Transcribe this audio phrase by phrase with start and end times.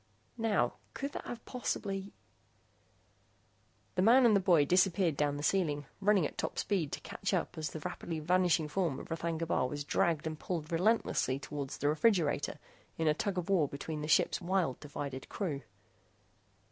[0.39, 2.11] Now, could that have possibly...?
[3.93, 7.35] The man and the boy disappeared down the ceiling, running at top speed to catch
[7.35, 11.69] up as the rapidly vanishing form of R'thagna Bar was dragged and pulled relentlessly toward
[11.69, 12.57] the refrigerator
[12.97, 15.61] in a tug of war between the ship's wild, divided crew.